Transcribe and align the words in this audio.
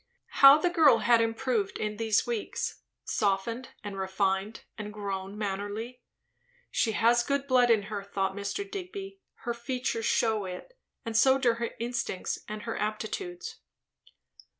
How 0.41 0.57
the 0.57 0.71
girl 0.71 0.97
had 1.05 1.21
improved 1.21 1.77
in 1.77 1.97
these 1.97 2.25
weeks, 2.25 2.81
softened 3.03 3.69
and 3.83 3.99
refined 3.99 4.61
and 4.75 4.91
grown 4.91 5.37
mannerly. 5.37 6.01
She 6.71 6.93
has 6.93 7.21
good 7.21 7.45
blood 7.45 7.69
in 7.69 7.83
her, 7.83 8.01
thought 8.01 8.33
Mr. 8.35 8.65
Digby; 8.67 9.19
her 9.45 9.53
features 9.53 10.07
shew 10.07 10.45
it, 10.45 10.75
and 11.05 11.15
so 11.15 11.37
do 11.37 11.53
her 11.53 11.69
instincts, 11.79 12.39
and 12.47 12.63
her 12.63 12.75
aptitudes. 12.75 13.59